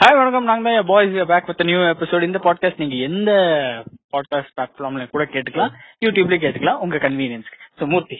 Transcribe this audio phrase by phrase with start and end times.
[0.00, 0.46] Hi வணக்கம்.
[0.48, 3.30] நாங்க தான் boys back with new episode இந்த பாட்காஸ்ட் நீங்க எந்த
[4.14, 5.72] பாட்காஸ்ட் பிளாட்ஃபார்ம்ல கூட கேட்டுக்கலாம்
[6.04, 8.18] யூடியூப்ல கேட்டுக்கலாம் உங்க கன்வீனியன்ஸ்க்கு ஸோ மூர்த்தி.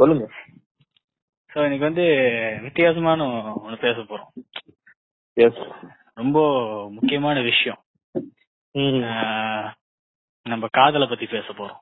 [0.00, 0.26] சொல்லுங்க.
[1.50, 2.04] ஸோ இன்னைக்கு வந்து
[2.62, 3.26] வித்தியாசமான
[3.64, 4.30] ஒன்று பேச போறோம்.
[5.36, 5.60] எஸ்
[6.14, 6.38] ரொம்ப
[6.90, 7.80] முக்கியமான விஷயம்.
[10.46, 11.80] நம்ம காதலை பத்தி பேச போறோம்.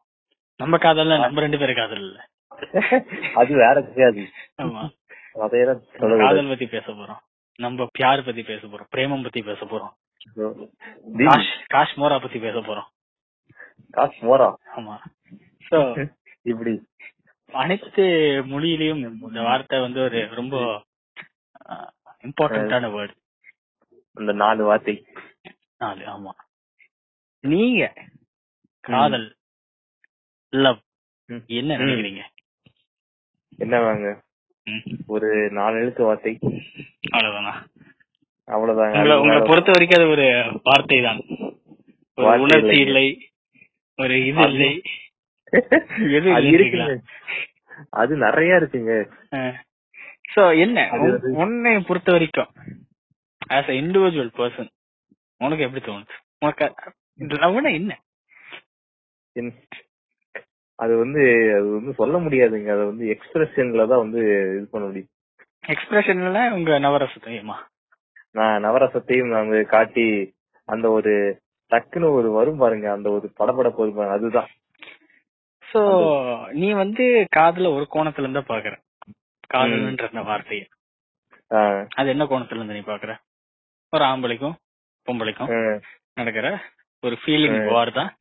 [0.61, 2.19] நம்ம காதல்ல நம்ம ரெண்டு பேரும் காதல் இல்ல.
[3.35, 4.25] அது வேற கிடையாது
[4.59, 4.82] ஆமா.
[6.25, 7.23] காதல் பத்தி பேச போறோம்.
[7.57, 9.95] நம்ம பியார் பத்தி பேச போறோம் பிரேமம் பத்தி பேச போறோம்.
[10.34, 12.87] தி- காஷ் காஷ் மோரா பத்தி பேச போறோம்.
[13.91, 14.98] காசு மோரா ஆமா
[15.70, 16.10] சோ
[16.43, 16.88] இப்படி.
[17.52, 18.02] அனைத்து
[18.46, 20.84] மொழியிலயும் இந்த வார்த்தை வந்து ஒரு ரொம்ப
[22.23, 23.15] இம்பார்ட்டன்டான வேர்டு
[24.15, 25.07] அந்த நாலு வார்த்தை.
[25.79, 26.30] நாலு ஆமா.
[27.41, 27.93] நீங்க.
[28.80, 29.37] காதல்.
[30.48, 30.79] லவ்.
[31.46, 31.77] என்ன.
[31.77, 32.23] நினைக்கிறீங்க?
[33.57, 34.23] என்ன வாங்க.
[35.07, 36.38] ஒரு நாலு எழுத்து வார்த்தை.
[37.14, 37.52] அவ்வளவுதானா
[38.48, 38.95] அவ்வளவுதாங்க.
[39.18, 40.27] உங்களை பொறுத்த வரைக்கும் அது ஒரு
[40.64, 41.20] வார்த்தை தான்
[42.18, 42.76] ஒரு உணர்ச்சி.
[42.87, 43.06] இல்லை.
[43.98, 44.73] ஒரு இது இல்லை.
[46.16, 46.30] எது
[48.01, 48.93] அது நிறைய இருக்குங்க.
[50.34, 50.79] சோ என்ன?
[51.43, 52.51] உன்னை பொறுத்த வரைக்கும்
[53.51, 54.71] ஆஸ் அ இண்டிவிஜுவல் பர்சன்
[55.40, 56.15] உனக்கு எப்படி தோணுது?
[56.43, 56.66] உனக்கு
[57.43, 58.01] லவ்னா என்ன-
[60.78, 61.23] அது வந்து
[61.59, 62.71] அது வந்து சொல்ல முடியாதுங்க.
[62.76, 64.21] அதை வந்து எக்ஸ்பிரஷன்ல தான் வந்து
[64.56, 65.10] இது பண்ண முடியும்.
[65.66, 67.54] எக்ஸ்பிரஷன்ல உங்க நவரசத்தையுமா
[68.31, 70.34] நான் நவரசத்தையும் நாங்க காட்டி
[70.65, 71.41] அந்த ஒரு
[71.71, 74.48] டக்குன்னு ஒரு வரும் பாருங்க அந்த ஒரு படபடப்பு வரும் பாருங்க அதுதான்.
[75.72, 78.75] சோ நீ வந்து காதல ஒரு கோணத்துல இருந்தா பாக்குற.
[79.54, 80.69] காதல்ன்ற அந்த வார்த்தையை.
[81.94, 83.16] அது என்ன கோணத்துல இருந்து நீ பாக்குற?
[83.91, 84.54] ஒரு ஆம்பளைக்கும்
[85.06, 85.81] பொம்பளைக்கும்
[86.15, 86.59] நடக்கிற
[87.00, 87.71] ஒரு ஃபீலிங்.
[87.72, 88.16] வார் தான்.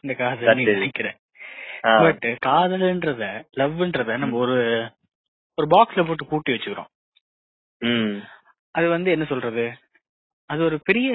[0.00, 1.16] இந்த காதல் நீ That is- நினைக்கிற.
[1.82, 4.58] ஆஹ் பட் காதல்ன்றத லவ்ன்றத நம்ம ஒரு
[5.56, 6.90] ஒரு பாக்ஸ்ல போட்டு பூட்டி வச்சுக்கிறோம்.
[8.70, 9.72] அது வந்து என்ன சொல்றது?
[10.46, 11.12] அது ஒரு பெரிய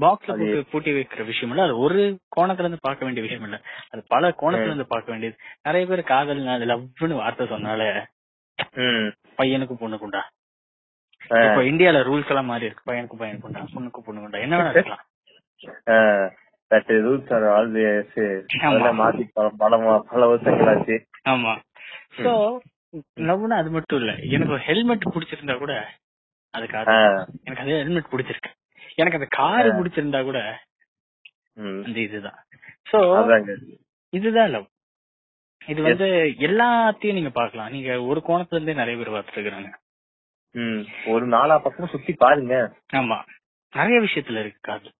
[0.00, 1.62] பாக்ஸ்ல போட்டு பூட்டி வைக்கிற விஷயம் இல்ல.
[1.62, 3.62] அது ஒரு கோணத்துல இருந்து பார்க்க வேண்டிய விஷயம் இல்ல.
[3.90, 5.36] அது பல கோணத்துல இருந்து பார்க்க வேண்டியது.
[5.62, 8.04] நிறைய பேர் காதல் லவ்னு வார்த்தை சொன்னால.
[9.38, 10.22] பையனுக்கு பொண்ணுக்குண்டா
[11.22, 12.92] இப்ப இந்தியால ரூல்ஸ் எல்லாம் மாறி இருக்கு.
[12.92, 15.04] பையனுக்கு பையனுக்குண்டா பொண்ணுக்கு பொண்ணுக்குண்டா என்ன வேணா இருக்கலாம்
[16.70, 18.66] are always ஆமா.
[18.66, 20.96] அதெல்லாம் மாத்தி பல- பல மா- பல வருஷங்களாச்சு.
[21.28, 21.52] ஆமா.
[22.16, 22.58] சோ
[23.20, 24.12] லவ்னா அது மட்டும் இல்ல.
[24.34, 25.72] எனக்கு ஒரு ஹெல்மெட் பிடிச்சிருந்தா கூட
[26.50, 26.66] அது
[27.44, 28.50] எனக்கு அதே ஹெல்மெட் பிடிச்சிருக்கு.
[28.94, 29.66] எனக்கு அந்த கார்.
[29.66, 30.38] பிடிச்சிருந்தா கூட.
[31.84, 32.44] அந்த இதுதான்.
[32.92, 32.98] சோ
[34.08, 34.66] இதுதான் லவ்.
[35.66, 36.06] இது வந்து
[36.38, 37.70] எல்லாத்தையும் நீங்க பார்க்கலாம்.
[37.70, 39.70] நீங்க ஒரு கோணத்துல இருந்தே நிறைய பேர் பார்த்துருக்காங்க.
[41.06, 42.54] ஒரு நாலா பக்கமும் சுத்தி பாருங்க.
[42.92, 43.18] ஆமா.
[43.72, 44.92] நிறைய விஷயத்துல இருக்கு காதல்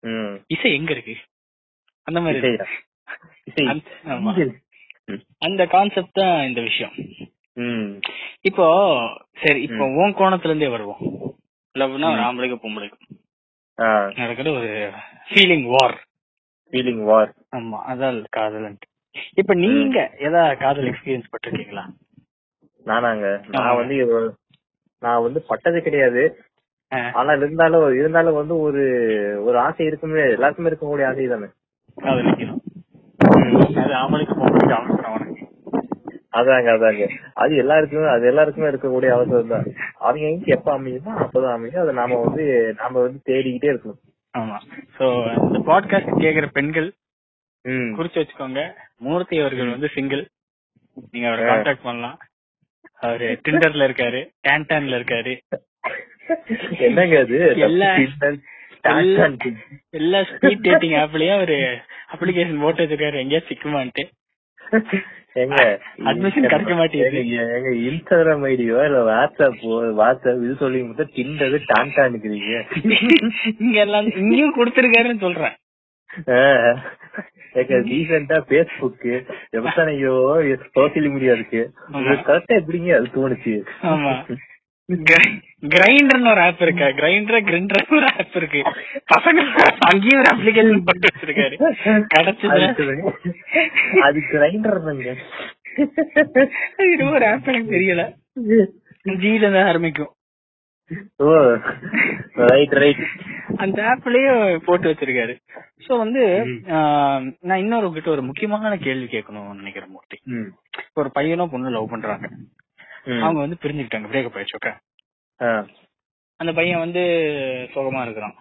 [0.00, 0.44] ம்.
[0.46, 1.16] இசை எங்க இருக்கு?
[2.02, 2.56] அந்த மாதிரி.
[5.38, 6.92] அந்த- கான்செப்ட் தான் இந்த விஷயம்.
[8.40, 8.66] இப்போ
[9.42, 11.00] சரி இப்போ உன் கோணத்துல இருந்தே வருவோம்.
[11.74, 13.08] லவ்னா ஒரு ஆம்பளைக்கும் பொம்பளைக்கும்
[14.14, 14.70] நடக்கிற ஒரு
[15.28, 15.96] ஃபீலிங் வார்
[16.72, 18.76] ஃபீலிங் வார் ஆமா அதான் காதல்
[19.34, 21.84] இப்ப நீங்க ஏதா காதல் எக்ஸ்பீரியன்ஸ் பட்டிருக்கீங்களா?
[22.86, 23.26] நானாங்க.
[23.48, 23.96] நான் வந்து
[25.02, 26.22] நான் வந்து பட்டது கிடையாது.
[27.12, 28.82] ஆனா இருந்தாலும் இருந்தாலும் வந்து ஒரு
[29.44, 31.48] ஒரு ஆசை இருக்குமே எல்லாருக்குமே இருக்கக்கூடிய ஆசை தானே
[31.96, 32.60] காதலிக்கணும்.
[33.76, 35.40] அது அவசரம் உனக்கு
[36.38, 37.06] அதாங்க அதாங்க.
[37.34, 39.64] அது எல்லாருக்குமே அது எல்லாருக்குமே இருக்கக்கூடிய அவசரம் தான்.
[39.98, 41.82] அவங்க எங்க எப்ப அமையுமோ அப்பதான் அமையும்.
[41.82, 44.00] அதை நாம வந்து நாம வந்து தேடிக்கிட்டே இருக்கணும்.
[44.38, 44.56] ஆமா.
[44.98, 45.04] சோ
[45.46, 46.92] இந்த பாட்காஸ்ட் கேக்குற பெண்கள்.
[47.64, 48.72] குறிச்சு வச்சுக்கோங்க.
[48.98, 50.28] மூர்த்தி அவர்கள் வந்து சிங்கிள்
[51.10, 51.44] நீங்க அவரை.
[51.44, 52.18] கான்டாக்ட் பண்ணலாம்.
[53.00, 55.34] அவரு டிண்டர்ல இருக்காரு கேன்டான்ல இருக்காரு.
[56.78, 57.36] என்னங்க அது?
[58.82, 59.38] எல்லா-
[59.92, 61.78] ஸ்பீட் டேட்டிங் ஆப்லயும் ஒரு
[62.12, 63.20] அப்ளிகேஷன் போட்டு வச்சிருக்காரு.
[63.22, 64.10] எங்கேயா சிக்குமான்ட்டு.
[65.96, 67.16] Admission கிடைக்க மாட்டேங்குது.
[67.22, 69.56] ஏங்க இன்ஸ்டாகிராம் ஐடியோ இல்ல வாட்ஸ்அப்
[70.02, 72.64] வாட்ஸ்அப் இது சொல்லி மட்டும் டிண்டர் டான்டான்னுக்குறீங்க
[73.58, 75.56] இங்க எல்லாம் இங்கேயும் கொடுத்திருக்காருன்னு சொல்றேன்.
[77.54, 80.12] ரீசெண்டா பேஸ்புக் எத்தனையோ
[80.74, 81.72] சோசியல் மீடியா இருக்கு.
[81.92, 82.94] கரெக்டா எப்படிங்க?
[82.94, 83.62] அது தோணுச்சு.
[83.82, 84.36] ஆமா.
[85.72, 86.86] கிரைண்டர்னு ஒரு ஆப் இருக்கா.
[87.00, 88.60] கிரைண்டர் கிரைண்டர் ஒரு ஆப் இருக்கு.
[89.12, 89.42] பசங்க
[89.90, 91.56] அங்கேயும் ஒரு அப்ளிகேஷன் போட்டு வச்சிருக்காரு.
[92.14, 92.62] கிடைச்சது
[94.06, 95.14] அது கிரைண்டர் தாங்க.
[96.94, 98.04] இது ஒரு ஆப் எனக்கு தெரியல.
[99.22, 100.12] ஜில தான் ஆரம்பிக்கும்.
[101.24, 101.26] ஓ
[102.50, 103.02] ரைட் ரைட்
[103.64, 105.34] அந்த ஆப்லயும் போட்டு வச்சிருக்காரு.
[105.84, 106.22] சோ வந்து
[107.48, 110.18] நான் இன்னொரு கிட்ட ஒரு முக்கியமான கேள்வி கேட்கணும்னு நினைக்கிறேன் மூர்த்தி.
[111.00, 112.28] ஒரு பையனோ பொண்ணு லவ் பண்றாங்க.
[113.04, 114.78] அவங்க வந்து பிரிஞ்சுக்கிட்டாங்க பிரேக்கப் ஆயிடுச்சு
[115.40, 115.68] ஓகே.
[116.36, 117.00] அந்த பையன் வந்து
[117.74, 118.34] சோகமா இருக்கிறான்.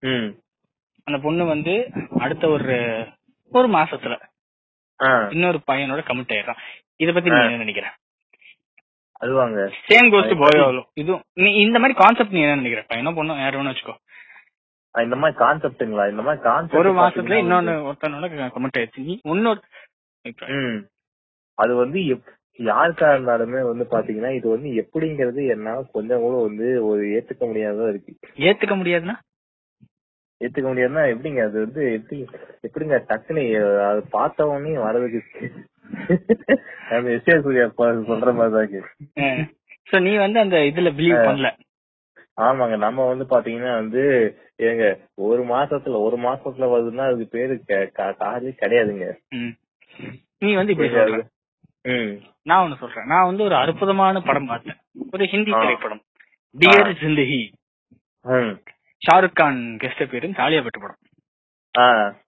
[0.00, 0.38] ம்.
[1.04, 3.06] அந்த பொண்ணு வந்து அடுத்த ஒரு
[3.50, 4.20] ஒரு மாசத்துல.
[5.32, 6.56] இன்னொரு பையனோட கமிட் ஆயிடுறான்.
[6.96, 7.94] இத பத்தி நீ என்ன நினைக்கிற?
[9.20, 9.72] அதுவாங்க.
[9.88, 12.86] சேம் கோஸ்ட் போயோலும் இதுவும் நீ இந்த மாதிரி கான்செப்ட் நீ என்ன நினைக்கிற?
[12.88, 13.96] பையனோ பொண்ணோ யார் வேணும் வச்சுக்கோ.
[15.02, 18.98] இந்த மாதிரி கான்செப்ட்டுங்களா இந்த மாதிரி கான்செப்ட் ஒரு மாசத்துல இன்னொன்னு ஒருத்தனோட கமெண்ட் ஆயிடுச்சு.
[18.98, 19.20] நீ
[20.48, 20.86] ம்.
[21.54, 22.00] அது வந்து
[22.58, 28.12] யாருக்கா இருந்தாலுமே வந்து பாத்தீங்கன்னா இது வந்து எப்படிங்கிறது என்னால கொஞ்சம் கூட வந்து ஒரு ஏத்துக்க முடியாததா இருக்கு.
[28.40, 29.16] ஏத்துக்க முடியாதுன்னா?
[30.40, 31.40] ஏத்துக்க முடியாதுன்னா எப்படிங்க?
[31.42, 32.18] அது வந்து எப்படி
[32.62, 32.98] எப்படிங்க?
[33.08, 33.42] டக்குனு
[33.88, 35.20] அது பார்த்த உடனே வரதுக்கு
[37.14, 37.64] எஸ்ஏ சூர்யா
[38.08, 38.80] சொல்ற மாதிரி தாங்க
[39.86, 41.48] சோ நீ வந்து அந்த இதுல பிலீவ் பண்ணல?
[42.38, 42.76] ஆமாங்க.
[42.78, 44.02] நம்ம வந்து பாத்தீங்கன்னா வந்து
[44.62, 44.84] ஏங்க
[45.24, 49.06] ஒரு மாசத்துல ஒரு மாசத்துல வருதுன்னா அதுக்கு பேரு க- கா- காதே கிடையாதுங்க.
[50.42, 50.90] நீ வந்து இப்படி
[52.42, 53.06] நான் ஒண்ணு சொல்றேன்.
[53.12, 54.78] நான் வந்து ஒரு அற்புதமான படம் பார்த்தேன்.
[55.12, 55.50] ஒரு ஹிந்தி.
[55.50, 56.02] திரைப்படம்.
[56.58, 57.40] டியர் ஜிந்தகி
[59.06, 60.98] ஷாருக் கான் கெஸ்ட் பேரு தாலியா பட்டு படம்.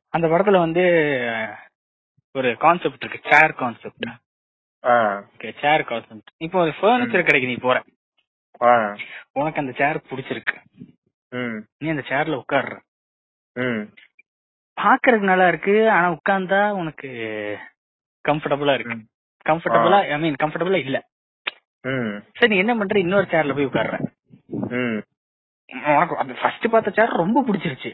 [0.09, 0.85] அந்த படத்துல வந்து
[2.39, 3.31] ஒரு கான்செப்ட் இருக்கு.
[3.31, 4.07] Chair concept
[5.33, 7.83] okay chair concept இப்போ ஒரு ஃபர்னிச்சர் கடைக்கு நீ போற.
[9.33, 10.57] உனக்கு அந்த சேர் பிடிச்சிருக்கு.
[11.79, 12.75] நீ அந்த சேர்ல உட்கார்ற.
[14.77, 15.91] பாக்குறதுக்கு நல்லா இருக்கு.
[15.91, 17.09] ஆனா உட்கார்ந்தா உனக்கு
[18.29, 18.97] கம்ஃபர்டபுளா இருக்கு.
[19.49, 20.99] கம்ஃபர்டபுளா ஐ மீன் கம்ஃபர்டபுளா இல்ல.
[22.39, 22.99] சரி நீ என்ன பண்ற?
[22.99, 23.97] இன்னொரு சேர்ல போய் உட்கார்ற.
[25.95, 27.91] உனக்கு அந்த ஃபர்ஸ்ட் பார்த்த சேர் ரொம்ப பிடிச்சிருச்சு.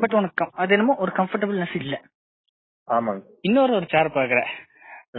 [0.00, 1.94] பட் உனக்கு அது என்னமோ ஒரு கம்ஃபர்டபுள்னஸ் இல்ல.
[3.40, 4.40] இன்னொரு ஒரு சேர் பாக்குற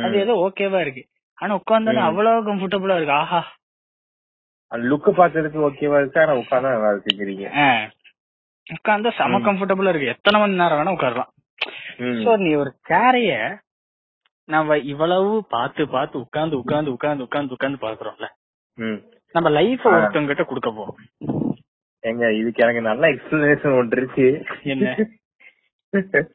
[0.05, 0.15] அது.
[0.23, 1.03] ஏதோ ஓகேவா இருக்கு.
[1.37, 2.07] ஆனா உட்கார்ந்தாலும்.
[2.09, 3.15] அவ்வளவு கம்ஃபர்டபுளா இருக்கு.
[3.23, 3.41] ஆஹா.
[4.71, 6.21] லுக் பாக்குறதுக்கு ஓகேவா இருக்கு?
[6.23, 7.45] ஆனா உட்கார்ந்தா நல்லா இருக்குங்கிறீங்க
[8.67, 9.39] உட்கார்ந்தா செம.
[9.47, 10.13] கம்ஃபர்டபுளா இருக்கு.
[10.15, 11.31] எத்தனை மணி நேரம் வேணா உட்காரலாம்.
[12.23, 13.33] சோ நீ ஒரு சேரைய
[14.47, 18.27] நம்ம இவ்வளவு பார்த்து பார்த்து உட்கார்ந்து உட்கார்ந்து உட்கார்ந்து உட்கார்ந்து உட்கார்ந்து பாக்குறோம்ல.
[19.35, 19.85] நம்ம லைஃப்.
[19.87, 20.99] ஒருத்தவங்க கிட்ட கொடுக்க போறோம்.
[22.03, 24.27] ஏங்க இதுக்கு எனக்கு நல்ல எக்ஸ்பிளனேஷன் ஒன்று இருக்கு.
[24.63, 24.89] என்ன?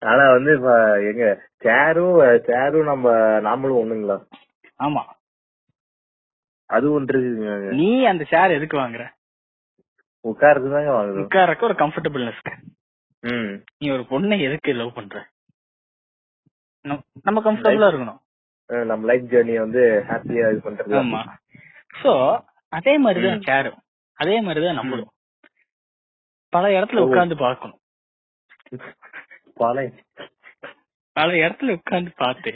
[0.00, 0.72] ஆனா வந்து இப்ப
[1.02, 1.24] எங்க
[1.56, 3.06] சேரும் சேரும் நம்ம
[3.46, 4.16] நாமளும் ஒண்ணுங்களா?
[4.80, 5.02] ஆமா.
[6.70, 9.04] அது ஒன்று இருக்குங்க நீ அந்த சேர் எதுக்கு வாங்குற?
[10.24, 11.24] உட்கார்றது தாங்க வாங்குறோம்.
[11.24, 12.54] உட்கார்றக்கு ஒரு கம்ஃபர்டபுள்னஸ்க்கு
[13.22, 13.52] ம்.
[13.78, 15.16] நீ ஒரு பொண்ணை எதுக்கு லவ் பண்ற?
[16.82, 18.20] நம்ம- கம்ஃபர்டபுளா இருக்கணும்.
[18.84, 21.20] நம்ம லைஃப் ஜேர்னிய வந்து ஹாப்பியா இது பண்றது ஆமா.
[22.02, 22.12] சோ
[22.68, 23.42] அதே மாதிரிதான் ம்.
[23.42, 23.78] சேரும்
[24.18, 25.10] அதே மாதிரிதான் நம்மளும்.
[26.48, 26.98] பல இடத்துல.
[26.98, 27.78] உட்கார்ந்து பார்க்கணும்.
[29.54, 29.92] பாலை
[31.16, 32.52] பல இடத்துல உட்கார்ந்து பார்த்து.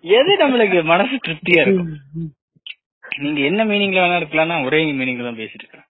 [0.00, 1.98] எது நம்மளுக்கு மனசு திருப்தியா இருக்கும்?
[3.18, 5.84] நீங்க என்ன மீனிங்ல வேணா இருக்கலாம்னா ஒரே மீனிங்ல தான் பேசிட்டு இருக்கேன்.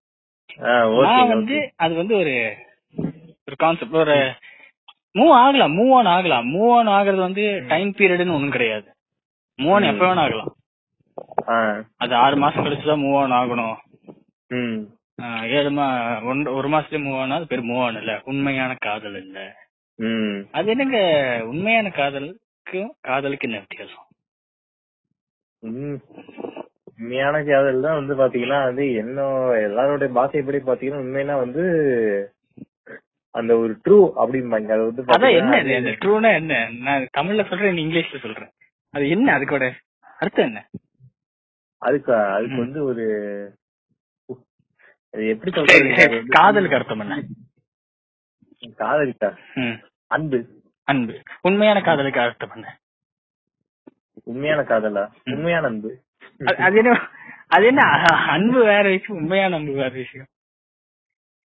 [0.57, 1.71] நான் வந்து ஓகே.
[1.77, 2.35] அது வந்து ஒரு
[3.47, 4.17] ஒரு கான்செப்ட் ஒரு
[5.19, 6.47] மூவ் ஆகலாம் மூவ் ஆன் ஆகலாம்.
[6.55, 8.95] மூவ் ஆன் ஆகுறது வந்து டைம் பீரியட்னு ஒண்ணும் கிடையாது.
[9.57, 9.83] Move on.
[9.83, 10.55] எப்ப வேணா ஆகலாம்.
[11.97, 13.77] அது ஆறு மாசம் கழிச்சுதான் மூவ் ஆன் ஆகணும்.
[15.51, 18.21] ஏழு மா ஒன்று- ஒரு மாசத்துல மூவ் ஆனா அது பேர் மூவ் ஆன் இல்ல.
[18.25, 19.57] உண்மையான காதல் இல்ல.
[20.53, 20.99] அது என்னங்க
[21.45, 24.07] உண்மையான காதலுக்கும் காதலுக்கு என்ன வித்தியாசம்.
[26.99, 29.23] உண்மையான காதல் தான் வந்து பாத்தீங்கன்னா வந்து என்ன
[29.53, 32.34] எல்லாரோட பாஷைப்படி பாத்தீங்கன்னா உண்மைனா வந்து
[33.35, 35.57] அந்த ஒரு ட்ரூ அப்படிம்பாங்க அது வந்து அதான் என்ன
[35.91, 36.71] ட்ரூனா என்ன?
[36.71, 38.51] நான் தமிழ்ல சொல்றேன் இங்கிலீஷ்ல சொல்றேன்.
[38.91, 39.73] அது என்ன அதுக்கோட
[40.19, 40.69] அர்த்தம் என்ன?
[41.79, 43.05] அதுக்கு அதுக்கு வந்து ஒரு
[45.11, 46.25] அது எப்படி சொல்றது?
[46.29, 47.23] காதலுக்கு அர்த்தம் என்ன?
[48.77, 49.37] காதலிக்கா
[50.07, 50.63] அன்பு.
[50.85, 51.23] அன்பு.
[51.43, 52.79] உண்மையான காதலுக்கு அர்த்தம் என்ன?
[54.25, 55.09] உண்மையான காதலா.
[55.25, 56.01] உண்மையான அன்பு.
[56.39, 57.09] அது- என்ன?
[57.47, 57.83] அது என்ன?
[58.07, 60.27] அன்பு வேற விஷயம் உண்மையான அன்பு வேற விஷயம்.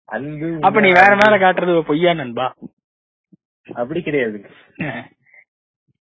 [0.05, 2.55] அன்பு அப்ப நீ வேற மேல காட்டுறது பொய்யா நண்பா?
[3.74, 4.50] அப்படி கிடையாது.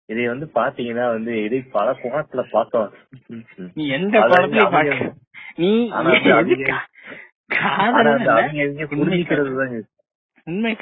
[0.06, 2.94] இதை வந்து பாத்தீங்கன்னா வந்து இதை பல கோணத்துல பார்த்தோம்
[3.74, 5.14] நீ எந்த அவங்க- பாக்க
[5.56, 6.20] நீ உண்மை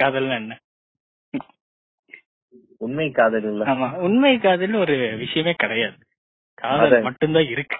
[0.01, 0.29] காதல்.
[0.29, 0.57] என்ன?
[2.77, 3.65] உண்மை காதல் இல்ல.
[3.65, 5.95] ஆமா உண்மை காதல்னு ஒரு விஷயமே கிடையாது.
[6.53, 7.03] காதல் அதான்.
[7.03, 7.77] மட்டும்தான் இருக்கு.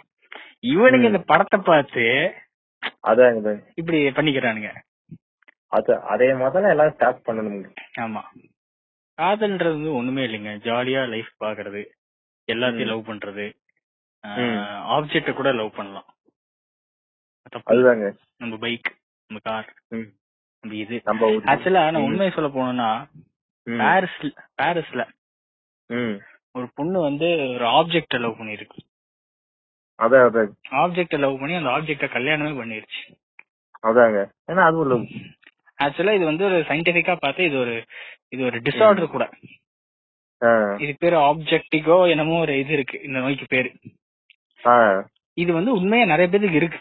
[0.68, 1.04] இவனுங்க.
[1.04, 2.34] இந்த படத்தை பார்த்து
[3.08, 3.64] அதாங்க.
[3.76, 4.82] இப்படி பண்ணிக்கிறானுங்க.
[5.72, 7.68] அது அதே முதல்ல எல்லாரும் ஸ்டார்ட் பண்ணணுங்க
[8.02, 8.22] ஆமா
[9.18, 11.82] காதல்ன்றது வந்து ஒண்ணுமே இல்லைங்க ஜாலியா லைஃப் பாக்குறது
[12.48, 12.92] எல்லாத்தையும்.
[12.92, 13.46] லவ் பண்றது.
[14.96, 16.08] ஆப்ஜெக்ட கூட லவ் பண்ணலாம்.
[17.68, 18.90] அதுதாங்க நம்ம பைக்
[19.30, 19.70] நம்ம கார்.
[20.64, 20.96] நம்ம இது
[21.52, 22.06] ஆக்சுவலா நான்.
[22.08, 22.90] உண்மையை சொல்ல போனோம்னா.
[23.68, 25.02] பாரிஸ்ல பாரிஸ்ல.
[26.56, 28.80] ஒரு பொண்ணு வந்து ஒரு ஆப்ஜெக்ட லவ் பண்ணிருக்கு
[30.00, 30.52] அதான் அதான்
[30.82, 33.02] ஆப்ஜெக்ட லவ் பண்ணி அந்த ஆப்ஜெக்ட கல்யாணமே பண்ணிருச்சு
[33.84, 34.96] அதாங்க ஏன்னா அது ஒரு
[35.82, 37.74] ஆக்சுவலா இது வந்து ஒரு சயின்டிபிக்கா பார்த்தா இது ஒரு
[38.30, 39.26] இது ஒரு டிசார்டர் கூட.
[40.80, 43.70] இது பேரு ஆப்ஜெக்டிகோ என்னமோ ஒரு இது இருக்கு இந்த நோய்க்கு பேரு.
[45.38, 46.80] இது வந்து உண்மையா நிறைய பேருக்கு இருக்கு.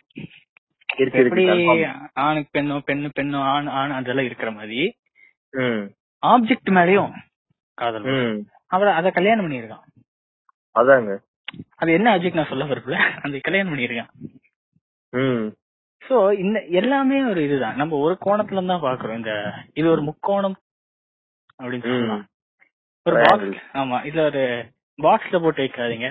[1.22, 1.42] எப்படி.
[2.22, 4.80] ஆணுக்கு பெண்ணோ பெண்ணு பெண்ணோ ஆண் ஆண் அதெல்லாம் இருக்கிற மாதிரி
[6.22, 7.12] ஆப்ஜெக்ட் மேலயும்
[7.78, 8.08] காதல்.
[8.70, 9.84] அவள அத கல்யாணம் பண்ணிருக்கான்.
[10.76, 11.12] அதாங்க.
[11.76, 14.10] அது என்ன ஆப்ஜெக்ட் நான் சொல்ல வரல அந்த கல்யாணம் பண்ணியிருக்கான்
[15.12, 15.46] ம்.
[16.10, 17.76] சோ இந்த எல்லாமே ஒரு இதுதான்.
[17.76, 19.32] நம்ம ஒரு கோணத்துல தான் பாக்குறோம் இந்த
[19.74, 20.56] இது ஒரு முக்கோணம்
[21.62, 22.24] அப்படின்னு சொல்லலாம்.
[23.06, 23.60] ஒரு பாக்ஸ் Triangle.
[23.74, 23.98] ஆமா.
[24.04, 24.42] இதுல ஒரு
[24.98, 26.08] பாக்ஸ்ல போட்டு வைக்காதீங்க.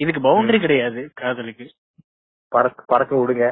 [0.00, 1.66] இதுக்கு பவுண்டரி கிடையாது காதலுக்கு.
[2.52, 3.46] பறக்க பறக்க விடுங்க.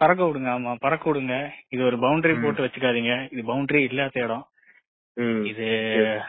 [0.00, 0.74] பறக்க விடுங்க ஆமா.
[0.74, 1.34] பறக்க விடுங்க.
[1.68, 2.42] இது ஒரு பவுண்டரி.
[2.42, 3.28] போட்டு வச்சுக்காதீங்க.
[3.32, 4.46] இது பவுண்டரி இல்லாத இடம்.
[5.44, 5.66] இது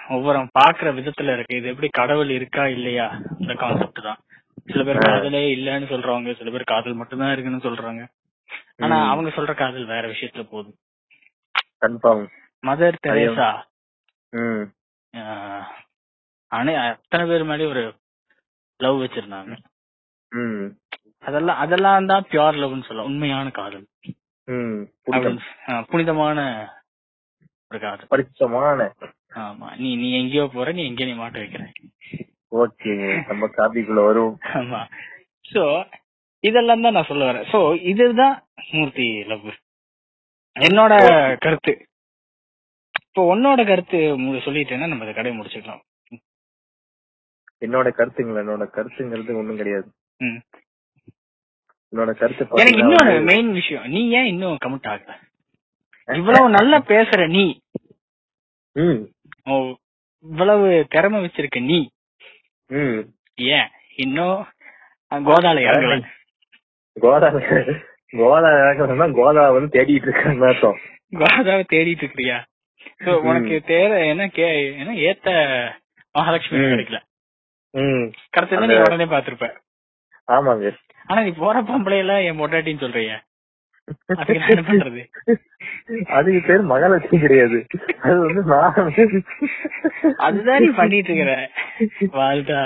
[0.10, 1.56] ஒவ்வொரு பாக்குற விதத்துல இருக்கு.
[1.56, 3.06] இது எப்படி கடவுள் இருக்கா இல்லையா?
[3.39, 4.20] இந்த கான்செப்ட் தான்.
[4.68, 4.98] சில பேர்.
[4.98, 8.03] காதலே இல்லன்னு சொல்றாங்க சில பேர் காதல் மட்டும்தான் இருக்குன்னு சொல்றாங்க.
[8.83, 8.98] ஆனா.
[9.12, 10.72] அவங்க சொல்ற காதல் வேற விஷயத்துல போகுது
[11.83, 12.25] கன்ஃபார்ம்.
[12.63, 13.50] Mother Teresa?
[16.51, 17.83] அனை அத்தனை பேர் மேலயும் ஒரு
[18.79, 19.53] லவ் வச்சிருந்தாங்க.
[21.27, 23.10] அதெல்லாம் அதெல்லாம் தான் பியூர் லவ்னு சொல்லலாம்.
[23.12, 23.86] உண்மையான காதல்.
[25.91, 26.39] புனிதமான
[27.72, 28.10] ஒரு காதல்.
[28.13, 28.88] பரிசுத்தமான
[29.43, 31.63] ஆமா நீ நீ எங்கேயோ போற நீ எங்கேயோ நீ மாட்ட வைக்கிற.
[32.51, 34.81] ஓகேங்க நம்ம டாபிக்குள்ள வரும் ஆமா.
[35.45, 35.63] சோ
[36.44, 37.48] இதெல்லாம் தான் நான் சொல்ல வரேன்.
[37.52, 37.60] சோ
[37.92, 38.36] இதுதான்
[38.72, 39.50] மூர்த்தி லவ்
[40.56, 40.94] என்னோட
[41.46, 41.74] கருத்து.
[43.04, 43.98] இப்போ உன்னோட கருத்து
[44.46, 45.84] சொல்லிட்டேன்னா நம்ம அதை கடையை முடிச்சுக்கலாம்.
[47.62, 48.42] என்னோட கருத்துங்களா?
[48.44, 49.88] என்னோட கருத்துங்கிறது ஒண்ணும் கிடையாது.
[51.94, 53.86] என்னோட கருத்து எனக்கு இன்னொரு மெயின் விஷயம்.
[53.94, 55.14] நீ ஏன் இன்னும் கமிட் ஆகல?
[56.22, 57.44] இவ்வளவு நல்லா பேசுற நீ.
[60.26, 61.80] இவ்வளவு திறமை வச்சிருக்க நீ.
[63.56, 63.70] ஏன்?
[64.04, 64.42] இன்னும்
[65.12, 65.96] கோதால இறங்கல.
[66.98, 67.28] கோதா
[68.12, 70.78] கோதா இறக்கணும்னா கோதா வந்து தேடிட்டு இருக்காங்க அர்த்தம்.
[71.14, 72.38] கோதாவை தேடிட்டு இருக்கிறியா?
[73.02, 73.24] ம்.
[73.24, 75.30] உனக்கு தேவை என்ன கே என்ன ஏத்த
[76.16, 76.60] மகாலட்சுமி.
[76.74, 77.00] கிடைக்கல.
[77.74, 78.06] ம்.
[78.36, 79.48] கரெக்டா நீ உடனே பாத்திருப்ப
[80.28, 80.68] ஆமாங்க.
[81.06, 83.14] ஆனா நீ போற பொம்பளை எல்லாம் என் பொட்டாட்டின்னு சொல்றிய.
[86.16, 87.58] அதுக்கு பேர் மகாலட்சுமி கிடையாது.
[88.06, 88.78] அது வந்து நான்.
[90.28, 91.34] அதுதான் நீ பண்ணிட்டு இருக்கிற.
[92.20, 92.60] வாழ்ந்தா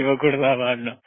[0.00, 0.98] இவ கூட தான் வாழணும்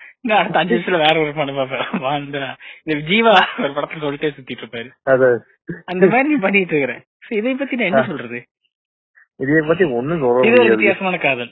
[0.60, 1.60] அஞ்சு வருஷத்துல வேற ஒரு படம்
[2.06, 2.44] வாழ்ந்தா.
[2.86, 3.34] இந்த ஜீவா
[3.64, 4.90] ஒரு படத்துல சொல்லிட்டே சுத்திட்டு இருப்பாரு.
[5.86, 6.96] அந்த மாதிரி நீ பண்ணிட்டு இருக்கிற.
[7.40, 8.40] இதை பத்தி நான் என்ன சொல்றது?
[9.40, 11.52] இதைய பத்தி ஒண்ணும் சொல்ல இது வித்தியாசமான காதல்.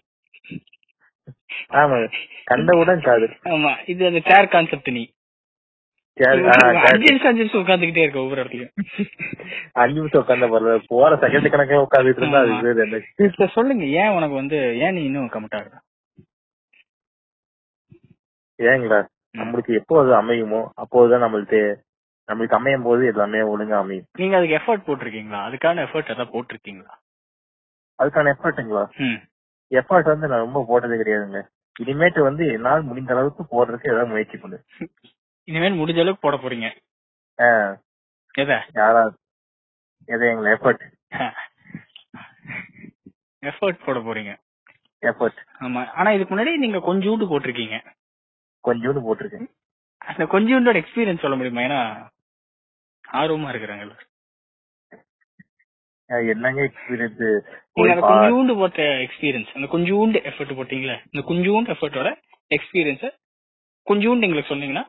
[1.80, 2.08] ஆமாங்க
[2.46, 3.72] கண்டவுடன் காது ஆமா.
[3.86, 5.04] இது அந்த சேர் கான்செப்ட் நீ.
[6.18, 6.48] அஞ்சு
[6.84, 7.12] சரி.
[7.12, 8.74] நிமிஷம் அஞ்சு நிமிஷம் உட்காந்துக்கிட்டே இருக்க ஒவ்வொரு இடத்துலயும்.
[9.74, 14.94] அஞ்சு நிமிஷம் உட்காந்த பரல போற செகண்ட் கணக்குல உட்காந்துட்டு இருந்தா அது சொல்லுங்க ஏன் உனக்கு வந்து ஏன்
[14.94, 15.78] நீ இன்னும் கமிட் ஆகுற
[18.60, 19.00] ஏங்களா
[19.36, 21.62] நம்மளுக்கு எப்போ அது அமையுமோ அப்போதுதான் நம்மளுக்கு
[22.30, 24.06] நம்மளுக்கு அமையும் போது எல்லாமே ஒழுங்கா அமையும்.
[24.16, 25.40] நீங்க அதுக்கு எஃபர்ட் போட்டிருக்கீங்களா?
[25.48, 26.94] அதுக்கான எஃபர்ட் ஏதாவது போட்டிருக்கீங்களா?
[28.00, 29.18] அதுக்கான எஃபர்ட்டுங்களா ம்.
[29.72, 31.42] எஃபர்ட் வந்து நான் ரொம்ப போட்டது கிடையாதுங்க.
[31.76, 34.58] இனிமேட்டு வந்து என்னால் முடிந்த அளவுக்கு போடுறதுக்கு ஏதாவது முயற்சி பண்ணு.
[35.48, 36.68] இனிமேல் முடிஞ்ச அளவுக்கு போட போறீங்க.
[38.44, 38.58] எதை?
[40.14, 40.84] எது எங்களை எஃபர்ட்
[43.44, 44.32] எஃபர்ட் போட போறீங்க.
[45.10, 45.82] எஃபர்ட் ஆமா.
[46.00, 47.78] ஆனா இதுக்கு முன்னாடி நீங்க கொஞ்சோண்டு போட்டிருக்கீங்க.
[48.68, 49.50] கொஞ்சோண்டு போட்டிருக்கேன்.
[50.02, 51.66] அந்த கொஞ்சோண்டோட எக்ஸ்பீரியன்ஸ் சொல்ல முடியுமா?
[51.68, 51.82] ஏன்னா
[53.20, 53.86] ஆர்வமா இருக்கிறாங்க
[56.34, 57.22] என்னங்க எக்ஸ்பீரியன்ஸ்
[57.76, 62.10] நீங்க அந்த கொஞ்சோண்டு போட்ட எக்ஸ்பீரியன்ஸ் அந்த கொஞ்சோண்டு எஃபர்ட் போட்டீங்களே இந்த கொஞ்சோண்டு எஃபர்ட்டோட
[62.58, 63.06] எக்ஸ்பீரியன்ஸ
[63.88, 64.84] கொஞ்சோண்டு எங்களுக்கு சொன்னீங்கன்னா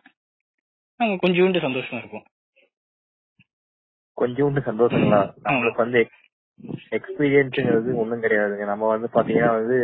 [1.00, 2.24] நாங்க கொஞ்சோண்டு சந்தோஷமா இருப்போம்
[4.18, 5.20] கொஞ்சோண்டு சந்தோஷங்களா?
[5.44, 6.00] நம்மளுக்கு வந்து
[6.90, 8.64] எக்ஸ்பீரியன்ஸ்ங்கிறது ஒண்ணும் கிடையாதுங்க.
[8.64, 9.78] நம்ம வந்து பாத்தீங்கன்னா வந்து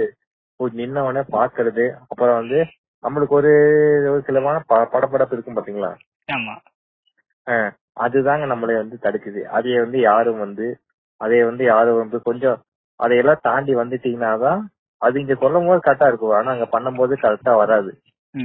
[0.61, 2.59] ஒரு நின்ன உடனே பாக்குறது அப்புறம் வந்து
[3.05, 3.53] நம்மளுக்கு ஒரு
[4.12, 5.91] ஒரு சிலமான ப- படபடப்பு இருக்கும் பாத்தீங்களா?
[6.33, 6.55] ஆமா.
[8.00, 9.41] அதுதாங்க நம்மளை வந்து தடுக்குது.
[9.57, 10.67] அதைய வந்து யாரும் வந்து
[11.21, 12.59] அதைய வந்து யாரும் வந்து கொஞ்சம்
[13.00, 14.61] அதையெல்லாம் தாண்டி வந்துட்டீங்கன்னா தான்
[15.03, 16.35] அது இங்க சொல்லும் போது கரெக்டா இருக்கும்.
[16.38, 17.91] ஆனா அங்க பண்ணும்போது கரெக்டா வராது.
[18.35, 18.41] நீ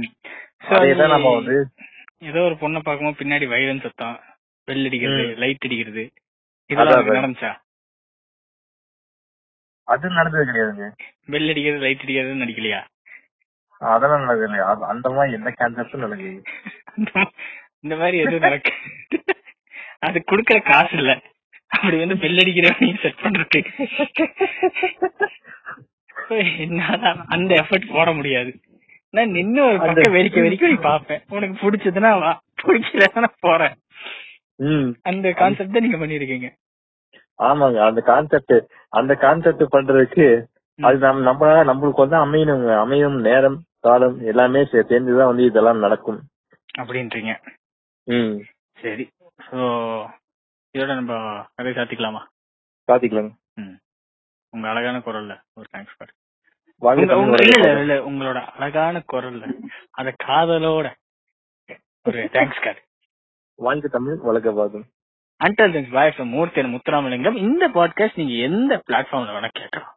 [1.12, 1.56] நம்ம வந்து
[2.18, 4.20] ஏதோ ஒரு பொண்ணை பார்க்கும்போது பின்னாடி வயலன் சத்தம்
[4.64, 5.34] பெல் அடிக்கிறது.
[5.36, 6.12] லைட் அடிக்கிறது.
[6.66, 7.06] இதெல்லாம்.
[7.06, 7.56] நடந்துச்சா?
[9.84, 10.90] அது நடந்தது கிடையாதுங்க.
[11.26, 12.84] பெல் அடிக்கிறது லைட் அடிக்கிறது நடிக்கலையா?
[13.78, 16.42] அதெல்லாம் அது- அந்த மாதிரி எந்த கான்செப்டும் நடக்குது
[17.80, 18.72] இந்த மாதிரி எதுவும் நடக்க
[19.98, 21.20] அது குடுக்கற காசு இல்ல.
[21.66, 23.68] அப்படி வந்து பெல் அடிக்கிறவனையும் செட் பண்றதுக்கு.
[26.28, 28.60] So, என்னால அந்த எஃபர்ட் போட முடியாது.
[29.14, 32.30] நான் நின்னு ஒரு பக்கம் வெறிக்க வெறிக்க பாப்பேன் உனக்கு பிடிச்சதுன்னா வா.
[32.62, 33.74] பிடிக்கலன்னா போறேன்.
[35.02, 36.48] அந்த கான்செப்ட் நீங்க பண்ணிருக்கீங்க.
[37.38, 37.78] ஆமாங்க.
[37.86, 38.54] அந்த கான்செப்ட்
[38.88, 40.26] அந்த கான்செப்ட் பண்றதுக்கு
[40.78, 42.78] அது நம்ம நம்ம நம்மளுக்கு வந்து அமையணுங்க.
[42.78, 46.20] அமையும் நேரம் காலம் எல்லாமே சேர்ந்துதான் வந்து இதெல்லாம் நடக்கும்.
[46.78, 47.32] அப்படின்றீங்க.
[48.08, 48.36] ம்.
[48.82, 49.04] சரி.
[49.50, 49.58] சோ
[50.74, 51.12] இதோட நம்ம
[51.54, 52.22] கதை சாத்திக்கலாமா?
[52.88, 53.76] பாத்துக்கலாங்க ம்.
[54.50, 55.34] உங்க அழகான குரல்ல.
[55.54, 56.12] ஒரு தேங்க்ஸ் பாரு
[56.82, 59.44] இல்ல உங்களோட அழகான குரல்ல
[59.90, 60.86] அத காதலோட
[62.02, 62.80] ஒரு தேங்க்ஸ் கார்டு
[63.58, 64.86] வாங்க தமிழ் வளர்க்க பாக்கும்
[65.44, 67.36] அண்டல் தென்ஸ் பாய் மூர்த்தி முத்துராமலிங்கம்.
[67.36, 69.94] இந்த பாட்காஸ்ட் நீங்க எந்த பிளாட்ஃபார்ம்ல வேணா கேட்கலாம்.